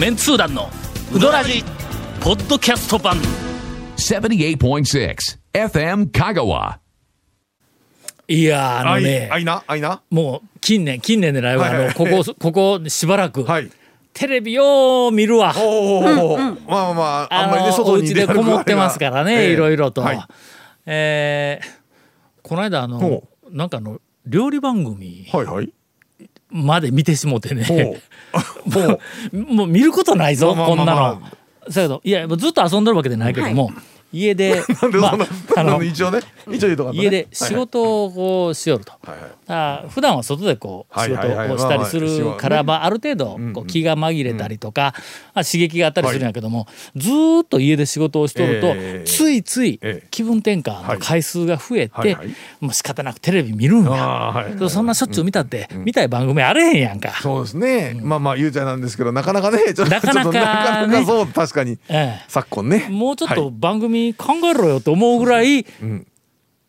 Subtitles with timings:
[0.00, 0.70] メンツー団の
[1.14, 1.62] ウドラジ
[2.22, 3.18] ポッドキャスト版。
[3.98, 5.16] 78.6
[5.52, 6.78] FM Kagawa.
[8.26, 9.62] いやーあのねあいな？
[9.66, 10.00] あいな？
[10.08, 11.84] もう近年近年でないわ、はいはい。
[11.84, 13.70] あのここ ここしばらく、はい。
[14.14, 15.52] テレビよう見るわ。
[15.58, 19.52] おお、まあまああんまりねの外にお家でこもってますからね、ええ。
[19.52, 20.20] いろいろと、はい。
[20.86, 21.80] えー
[22.42, 25.70] この間あのほなんかあの料理番組はいはい
[26.50, 27.64] まで見てしもてね、
[28.66, 28.98] も
[29.32, 31.22] うもう見ることないぞ、こんなの。
[31.68, 33.80] だけどいやもうずっと遊んでるわけじゃないけども、家で
[34.82, 38.92] なんでああの一応ね一応言うとか家で仕事をこうしよると。
[39.02, 39.30] はいはい。
[39.48, 44.94] あ普段は外でこう仕事をしたりするからままあある程度んこう気が紛れたりとか
[45.34, 50.06] まあ刺激があったりするんやけどもずーっと家で仕事をしとるとええついついええ。
[50.10, 52.16] 気分転換の回数が増えて
[52.60, 54.44] もう仕方なくテレビ見るんや。
[54.68, 57.10] そんなしょっちゅう見たって見たい番組あれへんやんか。
[57.20, 61.78] そうですね、まあまあ言うちゃなんですけどなかなかねちょっとなかなかそう確かに。
[61.88, 62.86] え昨今ね。
[62.88, 63.54] えもうちょっとはい。
[63.58, 66.06] 番組考えろよと思うぐらいん。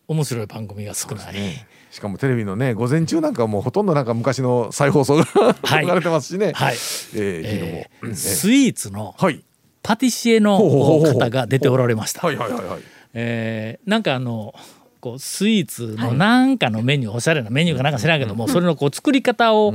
[0.07, 1.35] 面白い番組が少ない。
[1.91, 5.23] しかもテレビのね午前中なんかもうほとんどなんか昔の再放送が
[5.63, 5.85] はい。
[5.85, 6.73] 流れてますしね、はい。
[6.73, 6.79] えー、
[7.43, 8.13] え昨日も。
[8.13, 9.43] ースイーツのはい。
[9.83, 12.25] パティシエの方が出ておられました。
[12.25, 12.81] はいはいはいはい。
[13.13, 14.53] えーなんかあの
[15.01, 19.73] こうスイーツのなんかのメニュー、おしゃれなメニューかなんか知らんけども、それのこう作り方を、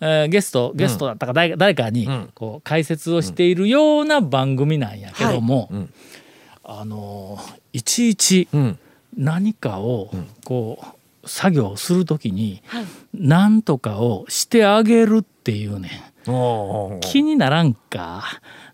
[0.00, 5.70] えーゲストゲストだったか誰,、誰かにこう解説をしているような番組なんやけども、
[6.80, 7.38] あの
[7.72, 8.78] いちいちん。
[9.16, 10.10] 何かを
[10.44, 10.82] こ
[11.24, 12.62] う作業するときに
[13.12, 16.12] 何とかをしてあげるっていうね。
[17.00, 18.24] 気にならんか。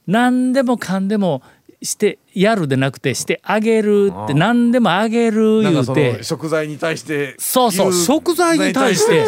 [0.07, 1.43] 何でもかんでも
[1.81, 6.13] してやるでなくてしてあげるって何でもあげる言うて。
[6.15, 9.25] の食材に対してそうそう言食材に対して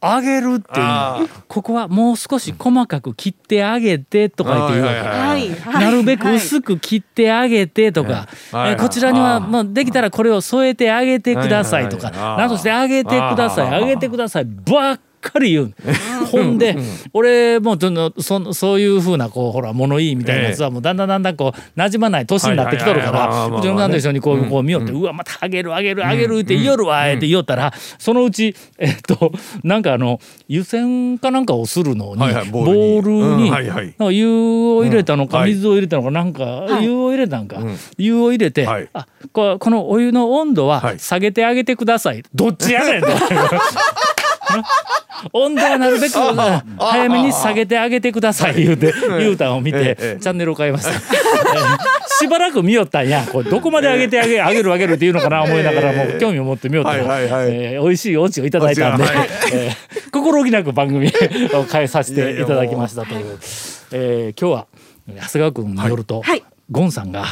[0.00, 1.28] あげるっていう。
[1.48, 4.86] ここはもう少し細かく切ってあげてとか言って言う。
[4.86, 5.84] わけ。
[5.84, 8.72] なるべく薄く切ってあげてとか、はい。
[8.72, 13.82] えーこちらにはまあできたらこれを添えてあげてくださいとか、なんとしてあげてください。
[13.82, 15.74] あげてくださいばっかり言う。
[16.30, 16.76] ほんで
[17.12, 29.32] 俺もうちょっとそそういうふうなこうほら物言いみたいなやつはもうだんだんだんだんこう馴染まない年になってきとるからうちのなんで一緒にこうこう見よってうわまたあげるあげるあげるって言いよるわって言いよったらそのうちえっと
[29.62, 33.86] なんかあの湯煎かなんかをするのにボボールにはいはい。
[33.86, 37.58] なんか湯を入れたのか水を入れたのかなんか湯を入れたんか。
[37.58, 37.76] ん。
[37.98, 38.88] 湯を入れてはい。
[38.92, 40.98] あここのお湯の温度ははい。
[40.98, 42.22] 下げてあげてください。
[42.34, 43.08] どっちやねんと。
[45.32, 51.00] 温度はなるべく早めに下げてあげてください言うて言うたんを見てチャンネルを変えました。
[52.18, 59.04] しばらく見よったんやこれどこまで上げてあげあげるあげるっていうのかな思いながらもう興味を持って見よったら、はいはいえ美味しいオチをいただいたんで、
[59.52, 61.10] えー心置きなく番組を
[61.64, 63.38] 変えさせていただきましたという、
[63.92, 64.66] えー今日は
[65.06, 67.24] 長谷川君によると、はいゴンさんが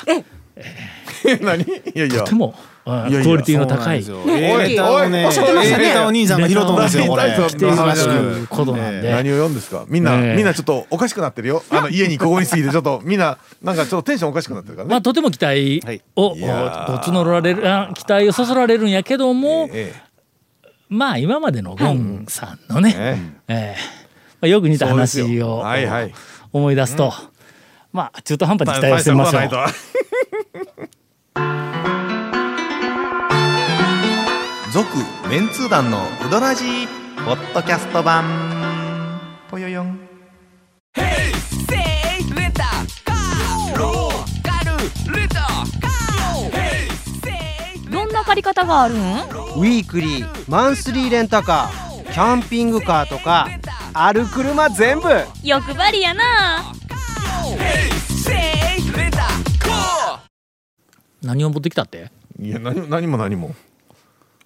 [1.43, 2.55] 何いやいやとても、
[2.89, 3.99] クオリティの高い。
[4.11, 19.95] おいおいおっしゃってましたね A ネタを兄さんが拾ったんですよこれ何来ているらしくことなんで、何を読んですかみんな、ええみんなちょっとおかしくなってるよあの家にここに過ぎてちょっとみんななんかちょっとテンションおかしくなってるからね、まあとても期待はいを、募られるあ期待をそそられるんやけども、え
[20.89, 23.77] まあ今までのゴンさんのね、え
[24.43, 25.65] えよく似た話を
[26.53, 27.13] 思い出すと、
[27.93, 29.43] まあ中途半端にえ期待をしてみましょう
[34.79, 34.97] 続
[35.29, 36.87] メンツー団のウドラジー
[37.25, 39.21] ポッドキャスト版。
[39.51, 39.99] ぽよよん。
[47.91, 48.99] どんな借り方があるん？
[48.99, 53.49] ウィークリーマンスリーレンタカーキャンピングカーとか
[53.93, 55.09] ある車全部。
[55.43, 56.23] 欲張りやな。
[61.21, 62.13] 何を持ってきたって？
[62.41, 63.57] いや何何も何も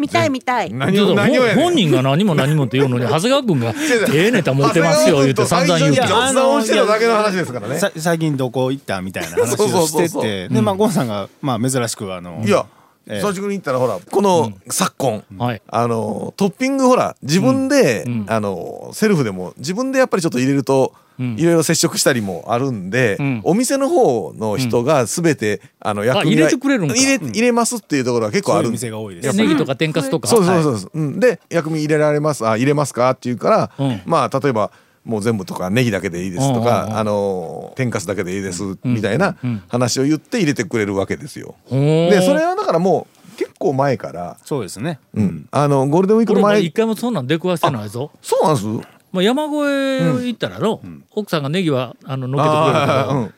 [0.02, 0.70] 見たい見たい。
[0.70, 3.72] 本人が何も何もって言うのに長谷川君が
[4.12, 7.78] 「ええネタ持ってますよ」言うて散々言うて雑談をしてただけの話ですからね。
[7.78, 10.48] さ最近どこ行ったみたいな話をしてて。
[10.48, 12.66] でまあゴンさんがまあ珍しくあのいや
[13.08, 13.20] ええ。
[13.20, 15.62] 正直に言ったらほらこの昨今、はい。
[15.68, 18.26] あのトッピングほら自分で、うん。
[18.28, 21.36] あのセルフでも自分でやっぱりちょっと入れると、ん。
[21.38, 23.40] いろいろ接触したりもあるんで、うん。
[23.44, 30.28] お店の方の人が全て、あの薬味入れてくれる入れ入れますっていうところは結構あるん店が多いですネギとか天かすとか。
[30.28, 34.00] そうそうそうそう、うん、で薬味入れられますあ入れますかって言うから、うん。
[34.06, 34.70] まあ例えば
[35.04, 41.54] もう全部とかネギだけでいいですとか、あの天かすだけでいいです、みたいなうん話を言って入れてくれるわけですよ。
[41.70, 45.00] でそれはだからもう結構前から、そうですね。
[45.14, 48.10] うん、あのゴールデンウィークの前一回もそんなん出くわしてないぞ。
[48.20, 48.66] そうなんです？
[49.10, 53.34] まあ、山越え行ったらの、奥さんがネギはあの乗っけてくれるけど、あーうん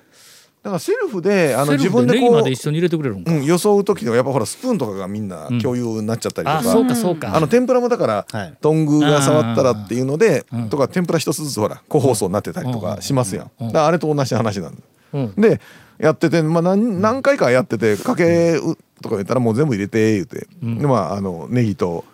[0.65, 8.55] だからセルフであのセルフで自分でこうネギまで一緒に入れてくれるんか、うん、装う時ではやっぱほらスプーンとかがみんな共有になっちゃったりとか、あそうかそうか、あの天ぷらもだから、はい。
[8.63, 10.71] トングが触ったらっていうので、うん。
[10.71, 13.67] とか天ぷら一つずつほら個包装になってたりとかしますやん、うん。
[13.67, 14.81] だからあれと同じ話なんだ、
[15.13, 15.35] うん。
[15.37, 15.61] で
[15.99, 18.59] やってて、まあ、何何回かやっててかけ
[19.03, 22.07] とか言ったらもう全部入れて言うて、でまああのネギと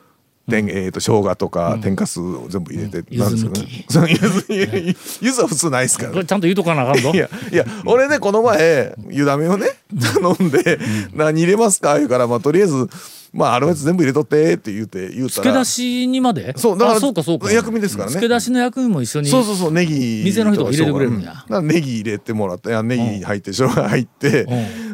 [0.50, 3.19] 天えー、と生姜とか天かすを全ぶ入れて、うん。
[3.19, 6.11] なんですけどねそう柚子柚子は普通ないですから。
[6.12, 7.12] これちゃんと言うとかなあかんぞ。
[7.12, 9.69] いやいや俺ねこの前湯だめをね
[10.14, 10.79] 頼んで
[11.14, 12.88] 「何入れますか?」言うからまあとりあえず
[13.32, 15.43] 「まああるやつ全部入れとって」って言うて言うたら。
[15.43, 16.53] 付け出しにまで？
[16.56, 17.50] そうだからあそうかそうか。
[17.53, 18.14] 薬味ですからね。
[18.14, 21.44] 付け出しの薬味も一緒にそうそうそうネギ店の人が入れてくれるんや。
[21.49, 21.69] うん。
[21.69, 24.46] ネギ入れてもらっていやネギ入って生姜入って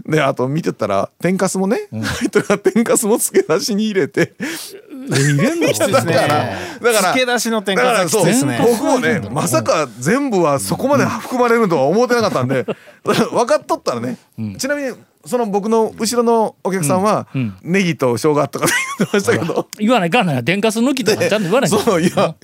[0.07, 6.15] であと見てたら天かすもね入ってるから天かすも付け出しに入れてえ入れんのきついですね。
[6.15, 7.75] だから付け出しので
[8.33, 8.59] すね。
[8.61, 12.65] 僕もねまさか全部はそこまで含まれるとは思ってなかったんで
[13.05, 14.19] 分かっとったらね、
[14.59, 14.93] ちなみに
[15.25, 17.41] その僕の後ろのお客さんは、うん。
[17.41, 17.73] うん。
[17.73, 18.67] ネギと生姜とか
[18.99, 19.69] 言ってましたけど。
[19.77, 20.45] 言わないかんない。
[20.45, 21.71] 天かす抜きとかちゃんと言わない。
[21.71, 22.37] かんそういや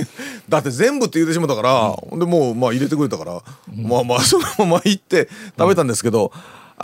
[0.48, 3.40] だって全部って言ってしまったから、でもうまあ入れてくれたから、
[3.72, 6.32] まあまあそのまま行って食べたんですけど、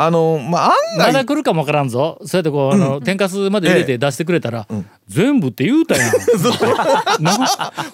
[0.01, 2.19] あのまあ案ま外だ来るかもわからんぞ。
[2.25, 4.69] そうやってこう、あの天かすまで入れて出してくれたら、
[5.09, 6.13] 全部って言うたやん。
[7.21, 7.33] な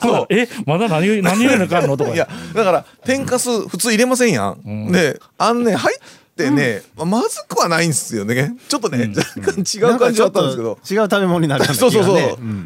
[0.00, 1.96] ほらえまだ何何入れなあかんの？
[1.96, 2.12] とか。
[2.14, 4.92] いやだから天かす普通入れませんやん。
[4.92, 5.98] であんね入っ
[6.36, 8.54] てね、まずくはないんですよね。
[8.68, 10.78] ちょっとね、若干違う感じだったんですけど。
[10.90, 12.16] 違う食べ物になるようなそうそうそう、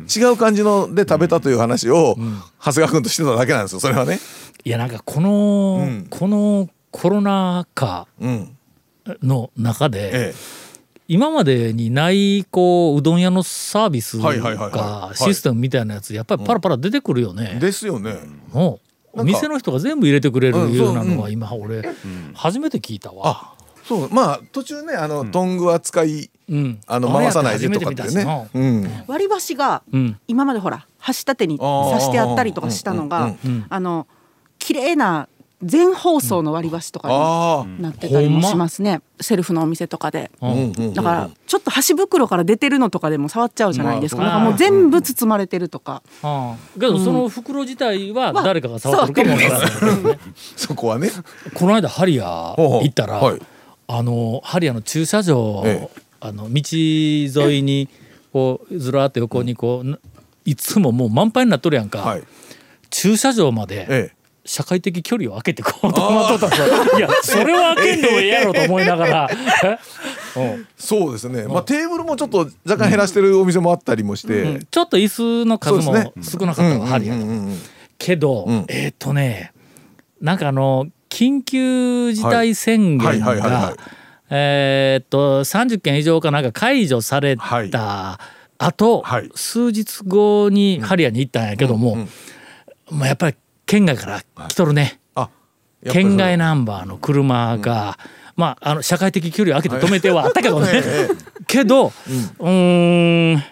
[0.09, 0.33] 気がねん。
[0.33, 2.17] 違う感じので食べたという話を、
[2.59, 3.81] 長谷川君としてただけなんですよ。
[3.81, 4.19] それはね。
[4.65, 6.07] いやなんかこの、うん。
[6.11, 8.58] このコロナ禍うん
[9.23, 10.35] の中で、え
[11.11, 14.73] 今までにないこううどん屋のサービスはいはいはいはい。
[14.73, 15.17] かはい。
[15.17, 17.59] システムみたいなやつやっぱりパラパラ出てくるよえね。
[17.59, 18.15] ですよね。
[18.53, 18.79] も
[19.15, 21.83] う店の人が全部入れてくれるうんようなのは今俺
[22.35, 23.23] 初めて聞いたわ。
[23.25, 24.11] あそう。
[24.13, 28.49] まあ途中ねあの、トングは使いうん、あの回さないでとかってね。
[28.53, 29.05] うん。
[29.07, 30.21] 割り箸がうん。
[30.29, 33.67] 今までほら箸立てに刺してあったりとかしたのがうんうんうん。
[33.71, 34.07] あの
[34.59, 35.29] 綺麗な
[35.63, 37.09] 全包装の割り箸とか
[37.67, 40.31] になってたりもしますねセルフのお店とかで。
[40.95, 44.23] だからちょっと箸袋から出てるのとかでも触っちゃうじゃないですか。
[44.23, 46.03] まあなんかもう全部包まれてるとか。
[46.23, 50.19] ああけどその袋自体は誰かが触ってるかもわから。
[50.57, 51.11] そこはね。
[51.55, 53.41] この間ハリアほうほう行ったら、はい
[53.91, 57.89] あのハリアの駐車場、ええあの道沿いに
[58.33, 59.99] こうずらーっと横にこうな
[60.45, 62.23] いつももう満杯になっとるやんか、はい。
[62.91, 64.18] 駐車場までええ。
[64.49, 69.29] 社会的距離を空けてこうと思っとったいやそれは開けんでもええやろと思いながら。
[70.37, 70.41] え？
[70.55, 70.67] うん。
[70.79, 71.43] そうですね。
[71.47, 74.43] まあテーブルもちょっと若干減らしてるお店もあったりもして。
[74.43, 74.67] うん。
[74.71, 77.23] ちょっと椅子の数も少なかったわ、ハリアの。
[77.23, 77.59] うんうんうん
[77.99, 78.65] けど、うん。
[78.69, 79.53] えーっとね
[80.21, 83.77] なんかあの緊急事態宣言がい
[84.31, 87.71] えーっと30件以上かなんか解除されはい。
[87.71, 88.19] た
[88.57, 89.31] 後、はい。
[89.35, 92.07] 数日後にハリアに行ったんやけども、
[92.91, 93.37] まあ、やっぱり
[93.69, 95.33] 県外から来とるね、あ、やっぱ
[95.85, 96.03] りそう。
[96.03, 97.99] 県外ナンバーの車が、
[98.35, 103.43] まあ、あの社会的距離を空けて止めてはあったけどね、ええけど、うーん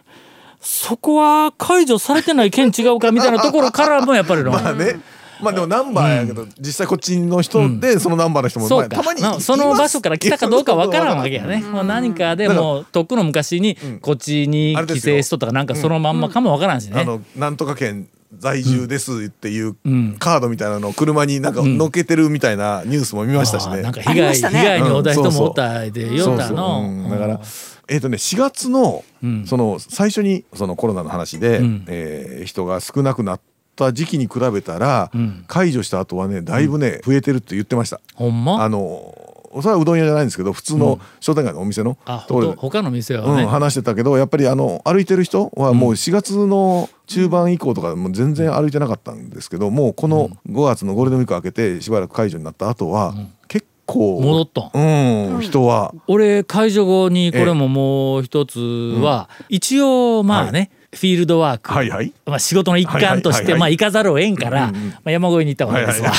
[0.60, 4.50] そこは解除されてない県違うかみたいなところからもやっぱりの。
[4.52, 4.98] まあね。
[5.40, 11.62] まあでもナンバーやけど、実際こっちの人でそのナンバーの人も、そうかまあたまになその場所から来たかどうかわからんわけやね。
[11.62, 11.72] うん。
[11.72, 13.98] もう何かでもうとっくの昔にうん。
[13.98, 17.02] こっちに帰省しとったかなんかそのまんまかもわからんしね。
[17.02, 23.82] あのなんとか県在住ですっていううんカードみたいなのを車になんか乗っけてるみたいなニュースも見ましたしね。
[23.82, 24.50] なんか被害ね。
[24.52, 27.06] 害に遭った人もおったでよったそうそうう。
[27.06, 27.40] んだからの。
[27.88, 29.46] えっ、とね4月の、うん。
[29.46, 31.84] その最初にそのコロナの話で、うん。
[31.88, 33.40] えー人が少なくなっ
[33.76, 35.44] た時期に比べたら、うん。
[35.46, 38.00] 解除した後はねだいぶね、増えてるって言ってました。
[38.14, 38.62] ほんま？
[38.62, 43.46] あのそれはうどん屋じゃないんですけど普通の商店街のお店のあところ他の店はうん、ね。
[43.46, 53.14] 話してたけどやっぱりあの歩いてる人はもう4月の中盤以降とかもう全然歩いてなかったんですけどもうこの5月のゴールデンウィーク明けてしばらく解除になった後は
[53.48, 54.78] 結構戻った。
[54.78, 55.94] んうん人は。
[56.06, 62.12] 俺解除後にこれももう一つは一応まあねフィールドワークはいはい。
[62.26, 66.14] まあ仕事の一環としてまあ行かざるを得んからまあ山越えに行ったわはいはいけで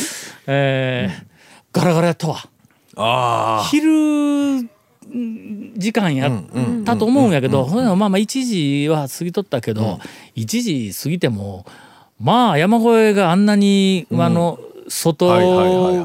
[0.00, 1.26] すわ。
[1.76, 2.48] ガラガラやったわ。
[2.96, 4.70] あ昼ん
[5.76, 6.32] 時間やっ
[6.84, 10.00] たと思うんやけど、まあまあ1時は過ぎとったけど、
[10.34, 11.66] 1時過ぎても
[12.18, 15.26] まあ山越えがあんなに、あの外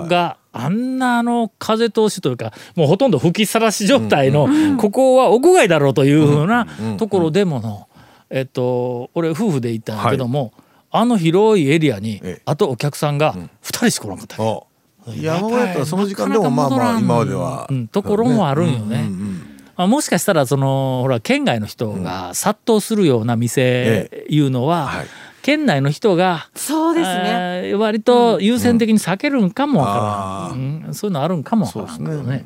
[0.07, 7.87] があんなあの風通しというかもうほとんど吹きさらし状態の、ここは屋外だろうというふうなところでもの、
[8.29, 10.51] えっと俺夫婦で行ったんやけども、
[10.91, 12.41] あの広いエリアにええ。
[12.45, 14.70] あとお客さんが2人しかおらんかったわけあ
[15.07, 17.67] 山小屋やったらその時間でもまあまあ今までは。
[17.69, 18.95] うんところもあるんよね。
[18.97, 25.07] うんうんあもしかしたらそのほら県外の人が殺到するような店いうのは、はい。
[25.41, 27.69] 県内の人が、そうですね。
[27.69, 32.45] えー割と優先的に避けるんかもわからん、あうんそういうのあるんかもわからんけどそうですね。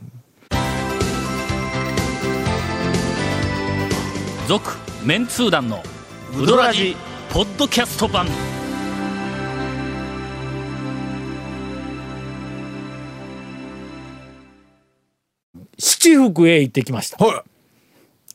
[4.48, 5.84] 続、メンツー団の
[6.40, 6.96] ウドラジ
[7.32, 8.28] ポッドキャスト版
[16.06, 17.26] 七福へ行ってきました。
[17.26, 17.44] はい。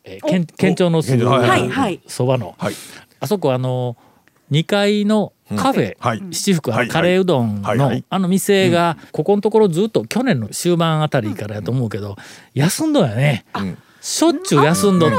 [0.03, 1.69] えー県県庁のすぐ県庁はいはい。
[1.69, 2.75] はいそばの、はい。
[3.21, 3.97] あそこあの
[4.51, 6.23] 2階のカフェ、はい。
[6.33, 8.05] 七福はいカレーうどんの、はいはい。
[8.09, 12.17] あの店がここのところずっと去年の終盤あたりからやと思うけど、
[12.55, 15.11] 休んどんやね、んしょっちゅう休んど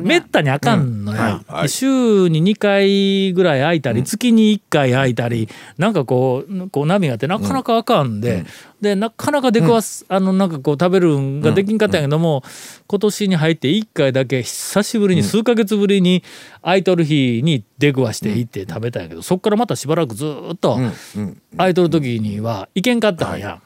[0.00, 1.44] めったにあかんのや、うんはい。
[1.60, 1.68] はい。
[1.68, 8.46] 週に2回ぐらい空いたり、月に1回空いたりなんかこうこう波があってなかなかあかんで、
[8.80, 12.42] でなかなか出くわす、あのなんかこう食べるんができんかったんやけども、
[12.86, 16.22] 今年に入って1回だけ久しぶりに数ヶ月ぶりに
[16.62, 20.78] 空いとる日に出くわして行って食べたんやけど、そっからまたしばらくずーっと
[21.16, 21.42] うん。
[21.56, 23.60] 空いとる時には行けんかったんや、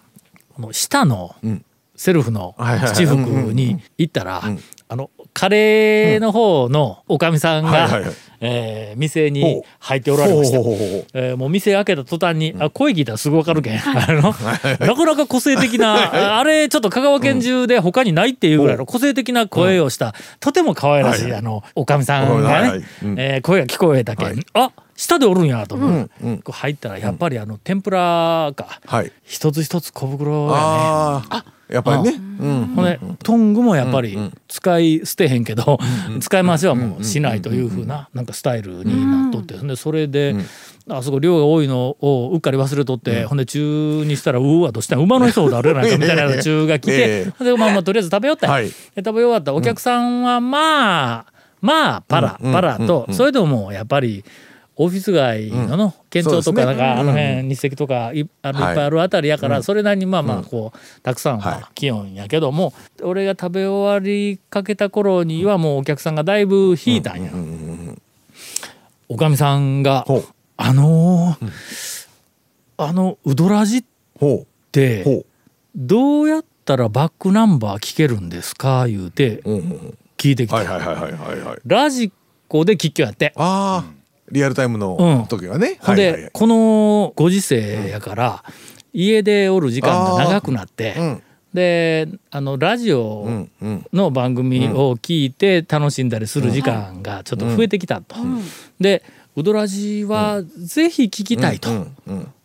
[0.55, 1.65] この下のん
[2.03, 3.17] セルフの七福
[3.53, 4.43] に行ったら、
[4.89, 8.03] あのカレーの方のおかみさんが
[8.41, 10.59] えー店に入っておられました。
[10.59, 15.95] えーもう店開けた途端に、あ声聞いたらすぐわかるけん、あのなかなか個性的な
[16.35, 22.85] ああれちょっと香川県中で他にないっていうぐらいの個性的な声をした、とても可愛らしい、あのおかみさんがね、
[23.17, 24.41] えー声が聞こえたけん、はい。
[24.55, 26.39] あ下でおるんやと思う、うんうん。
[26.39, 29.13] こう入ったらやっぱりあの天ぷらか、はい。
[29.23, 30.53] 一つ一つ小袋やね。
[30.59, 32.11] ああやっぱりね。
[32.13, 32.67] うん。
[32.75, 35.79] ほんでトングもやっぱり使い捨てへんけど、
[36.21, 40.35] 使い回しはもうしないというふうななんかスタイルになっとって、でそれで、
[40.89, 48.67] あそこ量が多いのをうっかり忘れとって、ほんで中にしたらうわどうしたん馬の人ほどあるやないかみたいな中が来て、 でまあまあとりあえず食べよったんやはい。
[48.67, 54.25] で食べ終わったお客さんはまあまあパラ、うんパラと、それでもやっぱり
[54.77, 58.73] オフィス街のの、県庁とかなんかあの辺日赤とかいあのいはい。
[58.73, 67.31] っぱいあるあたりやから、それなりにまあまあこうたくさんはは来よんやけども、俺が食べ終わりかけた頃にはもうお客さんがだいぶ引いたんや。
[69.09, 70.25] おかみさんがほう
[70.57, 72.07] 「あのー
[72.79, 73.85] あのウドラジっ
[74.73, 75.25] てほ
[75.77, 79.43] どうやったらバックナンバー聞けるんですか?」言うて
[80.17, 80.57] 聞いてきた。
[80.57, 81.59] はいはいはいはいはいはい。
[81.67, 82.11] ラジ
[82.49, 83.33] コで聞きやって。
[83.37, 84.02] ああ
[84.33, 84.81] リアルタイムうん。
[84.81, 85.79] の時はね。
[85.81, 86.31] ほんで、はいはいはい。
[86.33, 88.45] このご時世やから、
[88.93, 91.23] 家でおる時間が長くなって、うん。
[91.55, 93.47] であのラジオ
[93.93, 98.17] の番組を聞いて楽しんだりする時間がちょっと増えてきたと。
[98.81, 99.03] で
[99.37, 101.69] 「ウドラジはぜひ聞きたいと。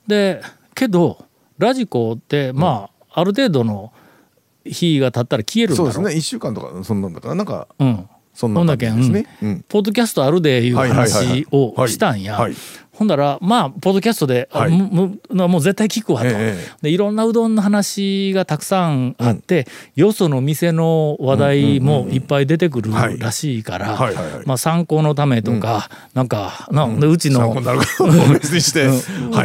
[0.08, 0.42] で
[0.76, 1.26] けど
[1.58, 3.94] ラジコってまあ、ある程度の
[4.66, 6.20] 日が経ったら消えるんだろそうですね。
[6.20, 9.26] 一週間とかそんなんだからなんかうん、そんな感じですね。
[9.42, 9.66] うん。
[9.68, 12.38] ポッドキャストあるでいう話をしたんや。
[12.92, 14.72] ほんだらまあポッドキャストで、あはい。
[14.72, 23.18] もももう絶対聞くわと、ええでいろんなうどんの話がたくさんあって、よその店の話題もいっぱい出てくるはい。
[23.20, 23.98] らしいから、
[24.46, 27.56] まあ、参考のためとか、なんかな、でうちのう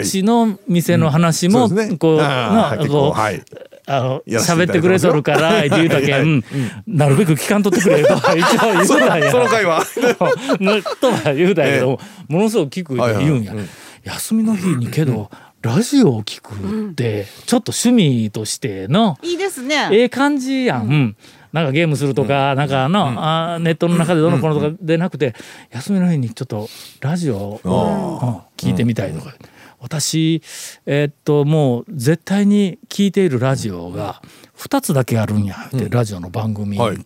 [0.01, 0.07] い。
[0.07, 1.69] ちの店の話も、
[1.99, 6.45] こうあーなこう、あの喋ってくれとるからって 言うたけん、
[6.87, 9.31] なるべく聞かんとってくれとは一応言うたんや。
[9.31, 9.63] その回
[11.01, 11.99] とは言うたんやけど、
[12.29, 13.55] ものすごく聞く言うんや、
[14.05, 15.31] 休みの日にけど、
[15.63, 16.55] ラジオを聞く
[16.91, 19.89] ってちょっと趣味としてのいいですね。
[19.93, 21.17] ええ感じやん、うん。
[21.53, 25.35] なんかゲームするとか、なんかの、あーネットの中でどのこのとかでなくて、
[25.71, 26.69] 休みの日にちょっと
[27.01, 27.61] ラジオを、
[28.49, 29.35] うん聞いてみたいとか、
[29.83, 30.43] 私
[30.87, 34.23] えーっともう絶対に聞いているラジオが
[34.57, 36.99] 2つだけあるんやって、ラジオの番組が、はい。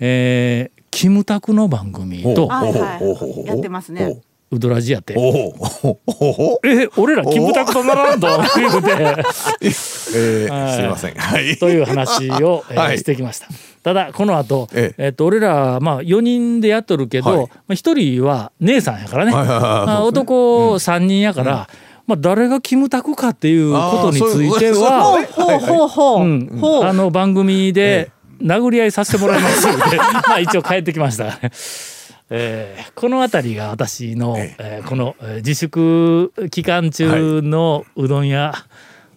[0.00, 2.98] えーキムタクの番組とはいは
[3.44, 3.46] い。
[3.46, 4.20] やってますね。
[4.50, 5.14] ウドラジやって。
[5.16, 8.90] おおおおえ俺らキムタクとならんと言うて。
[9.64, 11.14] えーすいません。
[11.14, 11.56] はい。
[11.56, 12.98] という話を、えーはい。
[12.98, 13.46] してきました。
[13.82, 15.06] ただこの後、ええ。
[15.06, 17.38] えっと俺らまあ4人でやっとるけど、はい。
[17.38, 19.62] まあ、1人は姉さんやからね、はいはいはい。
[19.62, 21.68] まあ男3人やから、
[22.06, 26.24] まあ、誰がキムタクかっていうことについてはほうほうほうほう。
[26.24, 26.84] うんほう。
[26.84, 29.96] あの番組で殴り合いさせてもらいますので
[30.28, 31.38] まあ一応帰ってきました。
[32.30, 34.80] えーこの辺りが私の、ええ。
[34.84, 38.54] ーこのえー自粛期間中のうどん屋、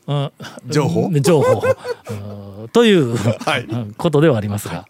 [0.08, 0.32] うん
[0.68, 1.10] 情報？
[1.20, 1.64] 情報。
[2.10, 3.62] うん という、はい。
[3.62, 4.86] うんことではありますが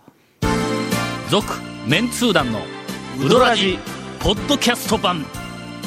[1.30, 1.46] 「続、
[1.88, 2.60] メンツー団の
[3.24, 3.78] ウドラジ
[4.20, 5.26] ポッドキャスト版」